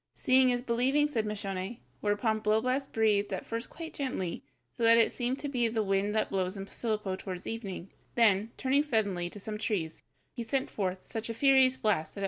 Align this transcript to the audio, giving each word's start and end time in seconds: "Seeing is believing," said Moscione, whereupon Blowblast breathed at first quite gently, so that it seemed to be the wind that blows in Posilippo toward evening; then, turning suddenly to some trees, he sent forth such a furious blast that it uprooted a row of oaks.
"Seeing 0.15 0.49
is 0.49 0.63
believing," 0.63 1.07
said 1.07 1.27
Moscione, 1.27 1.77
whereupon 1.99 2.39
Blowblast 2.39 2.91
breathed 2.91 3.31
at 3.31 3.45
first 3.45 3.69
quite 3.69 3.93
gently, 3.93 4.43
so 4.71 4.81
that 4.81 4.97
it 4.97 5.11
seemed 5.11 5.37
to 5.37 5.47
be 5.47 5.67
the 5.67 5.83
wind 5.83 6.15
that 6.15 6.31
blows 6.31 6.57
in 6.57 6.65
Posilippo 6.65 7.15
toward 7.15 7.45
evening; 7.45 7.91
then, 8.15 8.49
turning 8.57 8.81
suddenly 8.81 9.29
to 9.29 9.39
some 9.39 9.59
trees, 9.59 10.01
he 10.33 10.41
sent 10.41 10.71
forth 10.71 11.05
such 11.05 11.29
a 11.29 11.35
furious 11.35 11.77
blast 11.77 11.81
that 11.81 11.81
it 11.81 11.81
uprooted 11.81 11.91
a 11.91 11.99
row 11.99 11.99
of 11.99 12.17
oaks. 12.17 12.19